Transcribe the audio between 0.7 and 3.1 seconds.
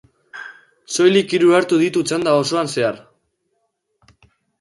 Soilik hiru hartu ditu taxnda osoan zehar.